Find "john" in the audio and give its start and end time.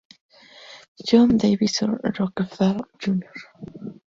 1.05-1.37